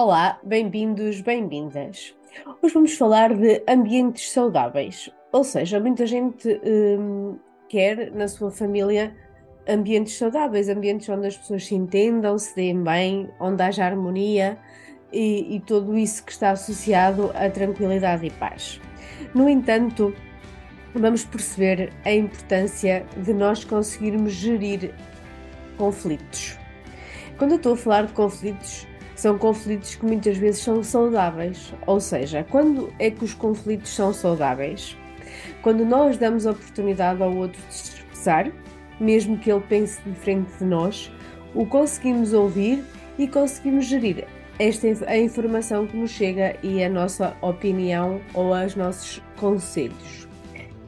Olá, 0.00 0.38
bem-vindos, 0.44 1.20
bem-vindas. 1.22 2.14
Hoje 2.62 2.72
vamos 2.72 2.94
falar 2.94 3.34
de 3.34 3.64
ambientes 3.68 4.30
saudáveis, 4.30 5.10
ou 5.32 5.42
seja, 5.42 5.80
muita 5.80 6.06
gente 6.06 6.48
hum, 6.64 7.36
quer 7.68 8.12
na 8.12 8.28
sua 8.28 8.52
família 8.52 9.12
ambientes 9.68 10.16
saudáveis, 10.16 10.68
ambientes 10.68 11.08
onde 11.08 11.26
as 11.26 11.36
pessoas 11.36 11.66
se 11.66 11.74
entendam, 11.74 12.38
se 12.38 12.54
deem 12.54 12.80
bem, 12.80 13.28
onde 13.40 13.60
haja 13.60 13.86
harmonia 13.86 14.56
e, 15.12 15.56
e 15.56 15.60
tudo 15.66 15.98
isso 15.98 16.24
que 16.24 16.30
está 16.30 16.52
associado 16.52 17.32
à 17.34 17.50
tranquilidade 17.50 18.24
e 18.24 18.30
paz. 18.30 18.80
No 19.34 19.48
entanto, 19.48 20.14
vamos 20.94 21.24
perceber 21.24 21.92
a 22.04 22.12
importância 22.12 23.04
de 23.16 23.34
nós 23.34 23.64
conseguirmos 23.64 24.32
gerir 24.32 24.94
conflitos. 25.76 26.56
Quando 27.36 27.50
eu 27.50 27.56
estou 27.56 27.72
a 27.72 27.76
falar 27.76 28.06
de 28.06 28.12
conflitos, 28.12 28.86
são 29.18 29.36
conflitos 29.36 29.96
que 29.96 30.06
muitas 30.06 30.36
vezes 30.36 30.60
são 30.60 30.80
saudáveis. 30.80 31.74
Ou 31.88 31.98
seja, 31.98 32.46
quando 32.48 32.92
é 33.00 33.10
que 33.10 33.24
os 33.24 33.34
conflitos 33.34 33.90
são 33.90 34.12
saudáveis? 34.12 34.96
Quando 35.60 35.84
nós 35.84 36.16
damos 36.16 36.46
oportunidade 36.46 37.20
ao 37.20 37.34
outro 37.34 37.60
de 37.66 37.74
se 37.74 37.94
expressar, 37.96 38.48
mesmo 39.00 39.36
que 39.36 39.50
ele 39.50 39.60
pense 39.68 40.00
diferente 40.06 40.48
de 40.58 40.64
nós, 40.64 41.12
o 41.52 41.66
conseguimos 41.66 42.32
ouvir 42.32 42.84
e 43.18 43.26
conseguimos 43.26 43.86
gerir 43.86 44.24
esta 44.56 44.86
a 45.08 45.18
informação 45.18 45.84
que 45.84 45.96
nos 45.96 46.12
chega 46.12 46.56
e 46.62 46.82
a 46.84 46.88
nossa 46.88 47.36
opinião 47.42 48.20
ou 48.32 48.54
os 48.54 48.76
nossos 48.76 49.20
conselhos. 49.36 50.28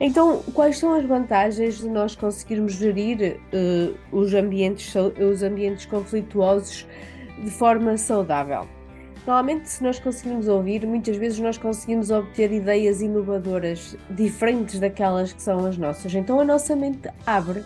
Então, 0.00 0.42
quais 0.52 0.78
são 0.78 0.94
as 0.94 1.04
vantagens 1.04 1.78
de 1.78 1.88
nós 1.88 2.16
conseguirmos 2.16 2.72
gerir 2.72 3.38
uh, 3.52 3.94
os, 4.10 4.34
ambientes, 4.34 4.92
os 4.96 5.44
ambientes 5.44 5.86
conflituosos 5.86 6.84
de 7.42 7.50
forma 7.50 7.96
saudável. 7.96 8.66
Normalmente, 9.26 9.68
se 9.68 9.82
nós 9.82 9.98
conseguimos 9.98 10.46
ouvir, 10.46 10.86
muitas 10.86 11.16
vezes 11.16 11.40
nós 11.40 11.58
conseguimos 11.58 12.12
obter 12.12 12.52
ideias 12.52 13.02
inovadoras, 13.02 13.96
diferentes 14.08 14.78
daquelas 14.78 15.32
que 15.32 15.42
são 15.42 15.66
as 15.66 15.76
nossas. 15.76 16.14
Então 16.14 16.38
a 16.38 16.44
nossa 16.44 16.76
mente 16.76 17.08
abre 17.26 17.64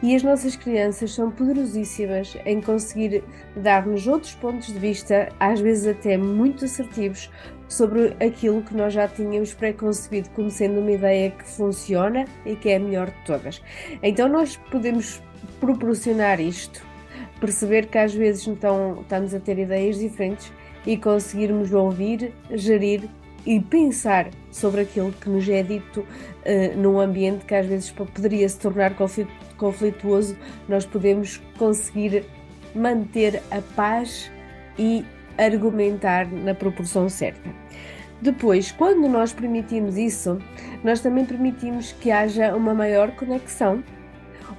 e 0.00 0.14
as 0.14 0.22
nossas 0.22 0.54
crianças 0.54 1.12
são 1.12 1.32
poderosíssimas 1.32 2.36
em 2.46 2.60
conseguir 2.60 3.24
dar-nos 3.56 4.06
outros 4.06 4.34
pontos 4.34 4.68
de 4.68 4.78
vista, 4.78 5.30
às 5.40 5.58
vezes 5.58 5.86
até 5.86 6.16
muito 6.16 6.64
assertivos, 6.64 7.28
sobre 7.68 8.14
aquilo 8.24 8.62
que 8.62 8.74
nós 8.76 8.92
já 8.92 9.08
tínhamos 9.08 9.52
preconcebido 9.52 10.30
como 10.30 10.48
sendo 10.48 10.78
uma 10.78 10.92
ideia 10.92 11.30
que 11.30 11.44
funciona 11.44 12.24
e 12.46 12.54
que 12.54 12.68
é 12.68 12.76
a 12.76 12.80
melhor 12.80 13.10
de 13.10 13.24
todas. 13.24 13.60
Então 14.00 14.28
nós 14.28 14.56
podemos 14.70 15.20
proporcionar 15.58 16.40
isto 16.40 16.93
perceber 17.44 17.86
que 17.86 17.98
às 17.98 18.14
vezes 18.14 18.46
então 18.46 18.98
estamos 19.02 19.34
a 19.34 19.40
ter 19.40 19.58
ideias 19.58 19.98
diferentes 19.98 20.50
e 20.86 20.96
conseguirmos 20.96 21.72
ouvir, 21.72 22.32
gerir 22.50 23.02
e 23.44 23.60
pensar 23.60 24.30
sobre 24.50 24.80
aquilo 24.80 25.12
que 25.12 25.28
nos 25.28 25.46
é 25.48 25.62
dito 25.62 26.00
uh, 26.00 26.76
num 26.76 26.98
ambiente 26.98 27.44
que 27.44 27.54
às 27.54 27.66
vezes 27.66 27.90
poderia 27.90 28.48
se 28.48 28.58
tornar 28.58 28.94
conflituoso, 29.58 30.36
nós 30.66 30.86
podemos 30.86 31.42
conseguir 31.58 32.24
manter 32.74 33.42
a 33.50 33.60
paz 33.76 34.30
e 34.78 35.04
argumentar 35.36 36.26
na 36.32 36.54
proporção 36.54 37.08
certa. 37.08 37.50
Depois, 38.22 38.72
quando 38.72 39.06
nós 39.06 39.34
permitimos 39.34 39.98
isso, 39.98 40.38
nós 40.82 41.00
também 41.00 41.26
permitimos 41.26 41.92
que 41.92 42.10
haja 42.10 42.56
uma 42.56 42.72
maior 42.72 43.10
conexão 43.12 43.84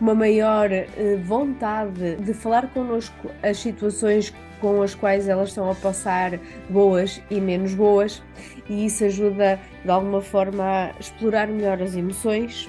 uma 0.00 0.14
maior 0.14 0.70
eh, 0.72 0.86
vontade 1.22 2.16
de 2.16 2.34
falar 2.34 2.68
connosco 2.68 3.30
as 3.42 3.58
situações 3.58 4.32
com 4.60 4.82
as 4.82 4.94
quais 4.94 5.28
elas 5.28 5.50
estão 5.50 5.70
a 5.70 5.74
passar, 5.74 6.38
boas 6.70 7.20
e 7.30 7.40
menos 7.40 7.74
boas, 7.74 8.22
e 8.68 8.86
isso 8.86 9.04
ajuda 9.04 9.60
de 9.84 9.90
alguma 9.90 10.22
forma 10.22 10.64
a 10.64 10.90
explorar 10.98 11.48
melhor 11.48 11.82
as 11.82 11.94
emoções, 11.94 12.68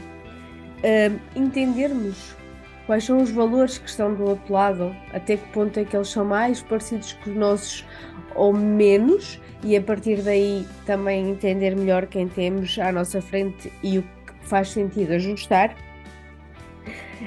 entendermos 1.35 2.35
quais 2.85 3.05
são 3.05 3.21
os 3.21 3.31
valores 3.31 3.77
que 3.77 3.89
estão 3.89 4.13
do 4.13 4.25
outro 4.25 4.53
lado, 4.53 4.95
até 5.13 5.37
que 5.37 5.47
ponto 5.53 5.79
é 5.79 5.85
que 5.85 5.95
eles 5.95 6.09
são 6.09 6.25
mais 6.25 6.61
parecidos 6.61 7.13
que 7.13 7.29
os 7.29 7.35
nossos 7.35 7.85
ou 8.35 8.53
menos, 8.53 9.39
e 9.63 9.77
a 9.77 9.81
partir 9.81 10.21
daí 10.21 10.67
também 10.85 11.29
entender 11.29 11.75
melhor 11.75 12.05
quem 12.07 12.27
temos 12.27 12.77
à 12.77 12.91
nossa 12.91 13.21
frente 13.21 13.71
e 13.81 13.99
o 13.99 14.01
que 14.01 14.33
faz 14.41 14.69
sentido 14.69 15.13
ajustar. 15.13 15.73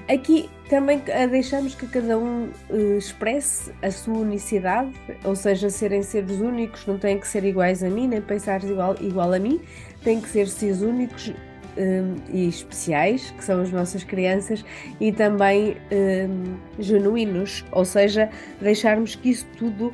Aqui 0.08 0.48
também 0.68 1.02
deixamos 1.30 1.74
que 1.74 1.86
cada 1.86 2.18
um 2.18 2.50
uh, 2.70 2.98
expresse 2.98 3.72
a 3.82 3.90
sua 3.90 4.18
unicidade, 4.18 4.92
ou 5.24 5.34
seja, 5.34 5.70
serem 5.70 6.02
seres 6.02 6.40
únicos, 6.40 6.86
não 6.86 6.98
têm 6.98 7.18
que 7.18 7.26
ser 7.26 7.44
iguais 7.44 7.82
a 7.82 7.88
mim, 7.88 8.06
nem 8.06 8.20
pensar 8.20 8.62
igual, 8.64 8.96
igual 9.00 9.32
a 9.32 9.38
mim, 9.38 9.60
têm 10.02 10.20
que 10.20 10.28
ser 10.28 10.46
seres 10.48 10.82
únicos 10.82 11.28
um, 11.28 11.34
eh, 11.76 12.02
e 12.32 12.48
especiais, 12.48 13.30
que 13.30 13.44
são 13.44 13.60
as 13.62 13.70
nossas 13.70 14.04
crianças, 14.04 14.64
e 15.00 15.12
também 15.12 15.76
um, 15.92 16.56
genuínos, 16.78 17.64
ou 17.72 17.84
seja, 17.84 18.28
deixarmos 18.60 19.14
que 19.14 19.30
isso 19.30 19.46
tudo 19.56 19.92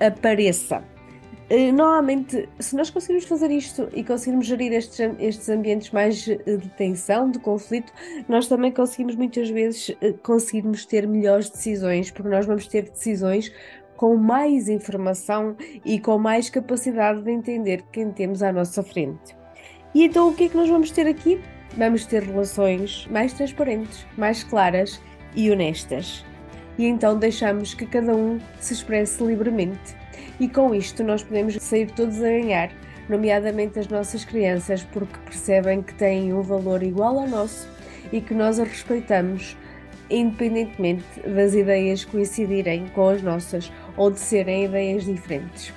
apareça. 0.00 0.82
Eh, 1.50 1.72
normalmente, 1.72 2.48
se 2.60 2.76
nós 2.76 2.90
conseguirmos 2.90 3.24
fazer 3.24 3.50
isto 3.50 3.88
e 3.92 4.04
conseguirmos 4.04 4.46
gerir 4.46 4.72
estes, 4.72 5.00
estes 5.18 5.48
ambientes 5.48 5.90
mais 5.90 6.28
eh, 6.28 6.36
de 6.56 6.68
tensão, 6.68 7.28
de 7.28 7.40
conflito, 7.40 7.92
nós 8.28 8.46
também 8.46 8.70
conseguimos 8.70 9.16
muitas 9.16 9.50
vezes 9.50 9.90
eh, 10.00 10.14
conseguirmos 10.22 10.86
ter 10.86 11.08
melhores 11.08 11.50
decisões, 11.50 12.08
porque 12.08 12.28
nós 12.28 12.46
vamos 12.46 12.68
ter 12.68 12.88
decisões 12.88 13.52
com 13.96 14.16
mais 14.16 14.68
informação 14.68 15.56
e 15.84 15.98
com 15.98 16.18
mais 16.18 16.48
capacidade 16.48 17.20
de 17.20 17.32
entender 17.32 17.82
quem 17.90 18.12
temos 18.12 18.44
à 18.44 18.52
nossa 18.52 18.80
frente. 18.84 19.36
E 19.92 20.04
então 20.04 20.28
o 20.28 20.34
que 20.34 20.44
é 20.44 20.48
que 20.48 20.56
nós 20.56 20.68
vamos 20.68 20.92
ter 20.92 21.08
aqui? 21.08 21.40
Vamos 21.76 22.06
ter 22.06 22.22
relações 22.22 23.08
mais 23.10 23.32
transparentes, 23.32 24.06
mais 24.16 24.44
claras 24.44 25.02
e 25.34 25.50
honestas. 25.50 26.24
E 26.78 26.86
então 26.86 27.18
deixamos 27.18 27.74
que 27.74 27.86
cada 27.86 28.14
um 28.14 28.38
se 28.60 28.72
expresse 28.72 29.20
livremente 29.22 29.99
e 30.40 30.48
com 30.48 30.74
isto 30.74 31.04
nós 31.04 31.22
podemos 31.22 31.54
sair 31.56 31.90
todos 31.90 32.16
a 32.18 32.28
ganhar, 32.28 32.70
nomeadamente 33.08 33.78
as 33.78 33.86
nossas 33.88 34.24
crianças, 34.24 34.82
porque 34.82 35.18
percebem 35.26 35.82
que 35.82 35.94
têm 35.94 36.32
um 36.32 36.40
valor 36.40 36.82
igual 36.82 37.18
ao 37.18 37.28
nosso 37.28 37.68
e 38.10 38.22
que 38.22 38.32
nós 38.32 38.58
a 38.58 38.64
respeitamos, 38.64 39.54
independentemente 40.08 41.04
das 41.26 41.54
ideias 41.54 42.06
coincidirem 42.06 42.88
com 42.88 43.10
as 43.10 43.22
nossas 43.22 43.70
ou 43.96 44.10
de 44.10 44.18
serem 44.18 44.64
ideias 44.64 45.04
diferentes. 45.04 45.72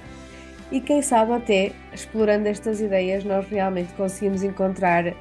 E 0.72 0.80
quem 0.80 1.01
sabe 1.01 1.34
até, 1.34 1.72
explorando 1.94 2.47
estas 2.47 2.80
ideias, 2.80 3.24
nós 3.25 3.45
realmente 3.47 3.94
conseguimos 3.94 4.44
encontrar 4.44 5.13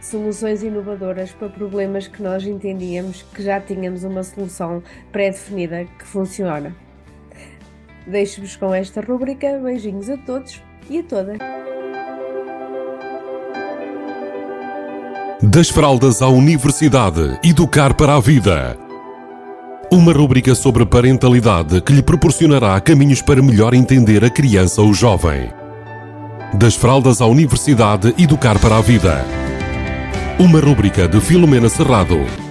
soluções 0.00 0.62
inovadoras 0.62 1.32
para 1.32 1.50
problemas 1.50 2.08
que 2.08 2.22
nós 2.22 2.44
entendíamos 2.44 3.22
que 3.22 3.42
já 3.42 3.60
tínhamos 3.60 4.02
uma 4.02 4.22
solução 4.22 4.82
pré-definida 5.12 5.84
que 5.98 6.06
funciona. 6.06 6.74
Deixo-vos 8.06 8.56
com 8.56 8.74
esta 8.74 9.00
rubrica. 9.00 9.58
Beijinhos 9.62 10.08
a 10.08 10.16
todos 10.16 10.60
e 10.88 10.98
a 10.98 11.02
todas. 11.02 11.38
Das 15.42 15.70
fraldas 15.70 16.20
à 16.20 16.28
universidade, 16.28 17.38
educar 17.42 17.94
para 17.94 18.14
a 18.14 18.20
vida. 18.20 18.76
Uma 19.90 20.12
rubrica 20.12 20.54
sobre 20.54 20.84
parentalidade 20.84 21.80
que 21.80 21.92
lhe 21.92 22.02
proporcionará 22.02 22.78
caminhos 22.80 23.22
para 23.22 23.42
melhor 23.42 23.74
entender 23.74 24.24
a 24.24 24.30
criança 24.30 24.82
ou 24.82 24.92
jovem. 24.92 25.50
Das 26.54 26.74
fraldas 26.74 27.20
à 27.20 27.26
universidade, 27.26 28.14
educar 28.18 28.58
para 28.58 28.76
a 28.76 28.80
vida. 28.80 29.24
Uma 30.38 30.60
rubrica 30.60 31.08
de 31.08 31.20
Filomena 31.20 31.68
Serrado. 31.68 32.49